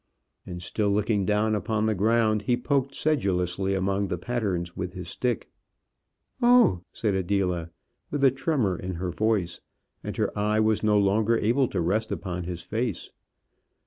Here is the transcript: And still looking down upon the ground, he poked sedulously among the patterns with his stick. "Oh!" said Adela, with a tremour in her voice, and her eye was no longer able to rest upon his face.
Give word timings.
And 0.47 0.63
still 0.63 0.89
looking 0.89 1.27
down 1.27 1.53
upon 1.53 1.85
the 1.85 1.93
ground, 1.93 2.41
he 2.41 2.57
poked 2.57 2.95
sedulously 2.95 3.75
among 3.75 4.07
the 4.07 4.17
patterns 4.17 4.75
with 4.75 4.93
his 4.93 5.07
stick. 5.09 5.47
"Oh!" 6.41 6.81
said 6.91 7.13
Adela, 7.13 7.69
with 8.09 8.23
a 8.23 8.31
tremour 8.31 8.75
in 8.75 8.95
her 8.95 9.11
voice, 9.11 9.61
and 10.03 10.17
her 10.17 10.35
eye 10.35 10.59
was 10.59 10.81
no 10.81 10.97
longer 10.97 11.37
able 11.37 11.67
to 11.67 11.81
rest 11.81 12.11
upon 12.11 12.45
his 12.45 12.63
face. 12.63 13.11